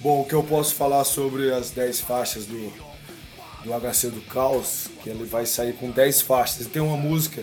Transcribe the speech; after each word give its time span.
Bom, 0.00 0.20
o 0.20 0.24
que 0.26 0.34
eu 0.34 0.42
posso 0.42 0.74
falar 0.74 1.04
sobre 1.04 1.52
as 1.52 1.70
10 1.70 2.00
faixas 2.00 2.44
do, 2.44 2.70
do 3.64 3.72
HC 3.72 4.10
do 4.10 4.20
Caos, 4.28 4.88
que 5.02 5.08
ele 5.08 5.24
vai 5.24 5.46
sair 5.46 5.72
com 5.72 5.90
10 5.90 6.20
faixas. 6.20 6.66
Tem 6.66 6.82
uma 6.82 6.98
música 6.98 7.42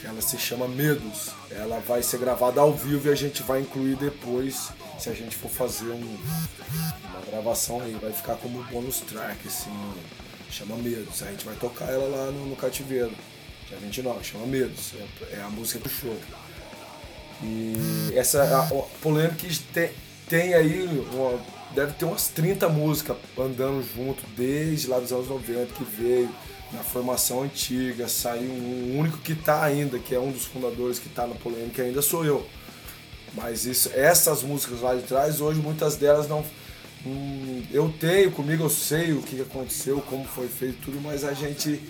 que 0.00 0.06
ela 0.06 0.22
se 0.22 0.38
chama 0.38 0.68
Medos. 0.68 1.30
Ela 1.50 1.80
vai 1.80 2.00
ser 2.02 2.20
gravada 2.20 2.60
ao 2.60 2.72
vivo 2.72 3.08
e 3.08 3.10
a 3.10 3.14
gente 3.14 3.42
vai 3.42 3.60
incluir 3.60 3.96
depois, 3.96 4.68
se 5.00 5.10
a 5.10 5.12
gente 5.12 5.34
for 5.34 5.50
fazer 5.50 5.90
um, 5.90 6.18
uma 7.10 7.20
gravação 7.26 7.80
aí, 7.80 7.92
vai 8.00 8.12
ficar 8.12 8.36
como 8.36 8.62
bônus 8.64 9.00
track, 9.00 9.48
assim, 9.48 9.94
chama 10.50 10.76
Medos. 10.76 11.22
A 11.24 11.30
gente 11.30 11.44
vai 11.44 11.56
tocar 11.56 11.86
ela 11.86 12.06
lá 12.06 12.30
no, 12.30 12.46
no 12.46 12.54
cativeiro, 12.54 13.12
dia 13.68 13.78
29, 13.78 14.24
chama 14.24 14.46
Medos. 14.46 14.92
É, 14.94 15.38
é 15.38 15.42
a 15.42 15.50
música 15.50 15.80
do 15.80 15.88
show. 15.88 16.16
E 17.42 18.12
essa 18.14 18.42
a, 18.44 18.62
a 18.62 18.82
polêmica 19.00 19.46
tem, 19.72 19.90
tem 20.28 20.54
aí, 20.54 21.06
uma, 21.12 21.40
deve 21.74 21.92
ter 21.94 22.04
umas 22.04 22.28
30 22.28 22.68
músicas 22.68 23.16
andando 23.38 23.82
junto 23.94 24.22
desde 24.36 24.88
lá 24.88 24.98
dos 24.98 25.12
anos 25.12 25.28
90 25.28 25.72
que 25.74 25.84
veio 25.84 26.28
na 26.72 26.82
formação 26.82 27.42
antiga, 27.42 28.08
saiu 28.08 28.50
um, 28.50 28.98
único 28.98 29.18
que 29.18 29.32
está 29.32 29.62
ainda, 29.64 29.98
que 29.98 30.14
é 30.14 30.20
um 30.20 30.30
dos 30.30 30.44
fundadores 30.44 30.98
que 30.98 31.08
está 31.08 31.26
na 31.26 31.34
polêmica 31.34 31.82
ainda 31.82 32.02
sou 32.02 32.24
eu. 32.24 32.46
Mas 33.34 33.64
isso, 33.64 33.90
essas 33.94 34.42
músicas 34.42 34.80
lá 34.80 34.94
de 34.94 35.02
trás, 35.02 35.40
hoje 35.40 35.60
muitas 35.60 35.96
delas 35.96 36.28
não. 36.28 36.44
Hum, 37.06 37.62
eu 37.70 37.92
tenho 37.98 38.32
comigo, 38.32 38.64
eu 38.64 38.70
sei 38.70 39.12
o 39.12 39.22
que 39.22 39.40
aconteceu, 39.40 40.00
como 40.02 40.24
foi 40.24 40.48
feito 40.48 40.78
tudo, 40.82 41.00
mas 41.00 41.24
a 41.24 41.32
gente. 41.32 41.80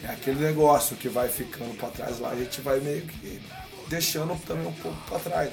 É 0.00 0.12
aquele 0.12 0.38
negócio 0.38 0.94
que 0.94 1.08
vai 1.08 1.28
ficando 1.28 1.76
para 1.76 1.88
trás 1.88 2.20
lá, 2.20 2.30
a 2.30 2.36
gente 2.36 2.60
vai 2.60 2.78
meio 2.78 3.02
que 3.02 3.40
deixando 3.88 4.40
também 4.46 4.64
um 4.64 4.72
pouco 4.72 4.96
para 5.08 5.18
trás. 5.18 5.50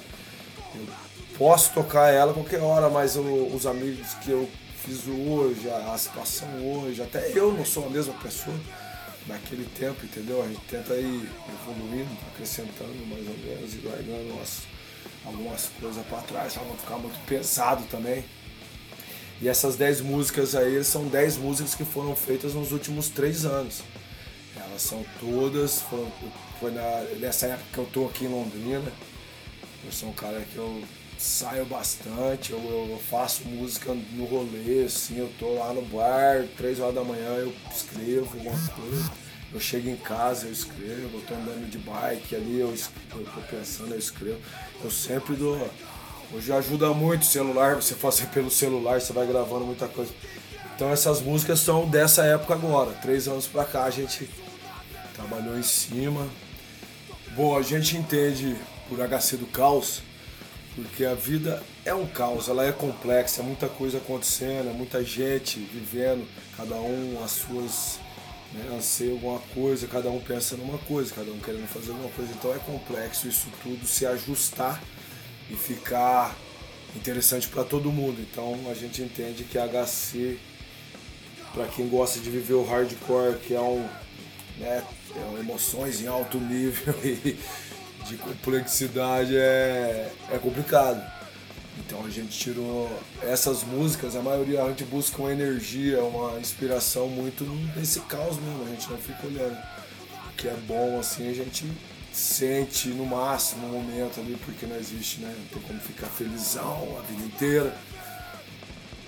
Eu 0.78 1.38
posso 1.38 1.74
tocar 1.74 2.10
ela 2.12 2.34
qualquer 2.34 2.62
hora, 2.62 2.90
mas 2.90 3.16
eu, 3.16 3.52
os 3.54 3.66
amigos 3.66 4.14
que 4.16 4.32
eu 4.32 4.50
fiz 4.86 5.08
hoje, 5.08 5.70
a, 5.70 5.98
situação 5.98 6.48
hoje, 6.63 7.02
até 7.02 7.32
eu 7.34 7.52
não 7.52 7.66
sou 7.66 7.88
a 7.88 7.90
mesma 7.90 8.13
pessoa 8.16 8.55
naquele 9.27 9.66
tempo, 9.77 10.05
entendeu? 10.05 10.44
A 10.44 10.48
gente 10.48 10.62
tenta 10.70 10.94
ir 10.94 11.30
evoluindo, 11.62 12.10
acrescentando 12.34 12.94
mais 13.08 13.27
ou 13.27 13.38
menos 13.38 13.74
e 13.74 13.77
largando 13.86 14.34
umas, 14.34 14.62
algumas 15.26 15.70
coisas 15.80 16.05
para 16.05 16.22
trás 16.22 16.54
para 16.54 16.64
não 16.64 16.77
ficar 16.77 16.98
muito 16.98 17.20
pesado 17.26 17.84
também. 17.90 18.24
E 19.42 19.49
essas 19.49 19.76
10 19.76 20.02
músicas 20.02 20.55
aí 20.55 20.82
são 20.84 21.08
10 21.08 21.38
músicas 21.38 21.76
que 21.76 21.84
foram 21.84 22.16
feitas 22.16 22.54
nos 22.54 22.71
últimos 22.71 23.10
3 23.10 23.46
anos. 23.46 23.82
Elas 24.55 24.82
são 24.82 25.05
todas, 25.20 25.82
foram, 25.82 26.10
foi 26.60 26.71
na, 26.71 27.02
nessa 27.20 27.48
época 27.48 27.66
que 27.74 27.77
eu 27.77 27.86
tô 27.86 28.05
aqui 28.05 28.26
em 28.26 28.30
Londrina. 28.30 28.92
Eu 29.86 29.91
sou 29.91 30.10
um 30.10 30.14
cara 30.14 30.41
que 30.52 30.58
eu 30.58 30.84
saio 31.18 31.66
bastante, 31.66 32.52
eu, 32.52 32.60
eu, 32.60 33.00
faço 33.10 33.46
música 33.46 33.94
no 34.14 34.26
rolê, 34.26 34.84
assim, 34.86 35.18
eu 35.18 35.32
tô 35.40 35.54
lá 35.54 35.74
no 35.74 35.82
bar, 35.84 36.46
três 36.58 36.80
horas 36.80 36.96
da 36.96 37.04
manhã 37.04 37.30
eu 37.36 37.54
escrevo 37.74 38.30
alguma 38.34 38.68
coisa, 38.70 39.12
eu 39.54 39.60
chego 39.60 39.90
em 39.90 39.96
casa, 39.96 40.48
eu 40.48 40.52
escrevo, 40.52 41.18
eu 41.18 41.22
tô 41.22 41.34
andando 41.34 41.70
de 41.70 41.77
bike 41.77 42.36
ali, 42.36 42.60
eu, 42.60 42.70
eu 42.70 43.26
tô 43.26 43.42
pensando, 43.50 43.94
eu 43.94 44.00
escrevo. 44.00 44.40
Eu 44.84 44.92
sempre 44.92 45.36
dou. 45.36 45.70
Hoje 46.34 46.52
ajuda 46.52 46.94
muito 46.94 47.22
o 47.22 47.26
celular, 47.26 47.76
você 47.76 47.94
fazer 47.94 48.26
pelo 48.27 48.52
celular, 48.52 48.99
você 48.99 49.14
vai 49.14 49.26
gravando 49.26 49.66
muita 49.66 49.88
coisa. 49.88 50.12
Então 50.76 50.90
essas 50.90 51.22
músicas 51.22 51.60
são 51.60 51.88
dessa 51.88 52.26
época 52.26 52.54
agora, 52.54 52.92
três 53.02 53.27
anos 53.27 53.48
pra 53.48 53.64
cá 53.64 53.86
a 53.86 53.90
gente 53.90 54.30
trabalhou 55.14 55.58
em 55.58 55.64
cima. 55.64 56.27
Bom, 57.36 57.58
a 57.58 57.62
gente 57.62 57.98
entende 57.98 58.55
por 58.88 58.98
HC 59.00 59.36
do 59.36 59.46
caos 59.48 60.02
porque 60.74 61.04
a 61.04 61.14
vida 61.14 61.62
é 61.84 61.94
um 61.94 62.08
caos, 62.08 62.48
ela 62.48 62.66
é 62.66 62.72
complexa, 62.72 63.42
é 63.42 63.44
muita 63.44 63.68
coisa 63.68 63.98
acontecendo, 63.98 64.69
é 64.69 64.74
muita 64.74 65.03
gente 65.03 65.59
vivendo, 65.59 66.25
cada 66.56 66.75
um 66.75 67.22
as 67.22 67.31
suas 67.31 68.00
né, 68.53 68.74
anseia 68.78 69.12
alguma 69.12 69.40
coisa, 69.53 69.86
cada 69.86 70.09
um 70.09 70.22
pensa 70.22 70.56
numa 70.56 70.78
coisa, 70.78 71.14
cada 71.14 71.30
um 71.30 71.40
querendo 71.40 71.68
fazer 71.68 71.92
alguma 71.92 72.09
coisa, 72.12 72.32
então 72.32 72.56
é 72.56 72.59
complexo 72.59 73.28
isso 73.28 73.48
tudo 73.62 73.86
se 73.86 74.06
ajustar 74.06 74.82
e 75.52 75.56
ficar 75.56 76.34
interessante 76.96 77.50
para 77.50 77.66
todo 77.66 77.92
mundo. 77.92 78.22
Então 78.22 78.58
a 78.72 78.74
gente 78.74 79.02
entende 79.02 79.44
que 79.44 79.58
HC, 79.58 80.38
para 81.54 81.68
quem 81.68 81.90
gosta 81.90 82.18
de 82.18 82.30
viver 82.30 82.54
o 82.54 82.64
hardcore, 82.64 83.40
que 83.40 83.54
é 83.54 83.59
um, 83.59 83.86
né, 84.58 84.84
emoções 85.40 86.02
em 86.02 86.08
alto 86.08 86.40
nível 86.40 86.94
e 87.04 87.38
de 88.08 88.18
complexidade 88.18 89.36
é, 89.36 90.12
é 90.32 90.38
complicado. 90.38 91.02
Então 91.80 92.06
a 92.06 92.10
gente 92.10 92.38
tirou 92.38 92.90
essas 93.22 93.64
músicas, 93.64 94.16
a 94.16 94.22
maioria 94.22 94.64
a 94.64 94.70
gente 94.70 94.86
busca 94.86 95.22
uma 95.22 95.32
energia, 95.32 96.02
uma 96.04 96.40
inspiração 96.40 97.10
muito 97.10 97.44
nesse 97.76 98.00
caos 98.02 98.38
mesmo, 98.38 98.64
a 98.64 98.70
gente 98.70 98.90
não 98.90 98.98
fica 98.98 99.28
olhando. 99.28 99.58
O 100.30 100.34
que 100.38 100.48
é 100.48 100.56
bom 100.68 101.00
assim, 101.00 101.30
a 101.30 101.34
gente 101.34 101.66
sente 102.14 102.88
no 102.90 103.06
máximo 103.06 103.68
o 103.68 103.72
momento 103.72 104.22
ali, 104.22 104.38
porque 104.46 104.66
não 104.66 104.78
existe, 104.78 105.20
né? 105.20 105.34
Não 105.38 105.46
tem 105.48 105.62
como 105.68 105.80
ficar 105.82 106.08
felizão 106.08 106.98
a 106.98 107.02
vida 107.02 107.24
inteira. 107.24 107.78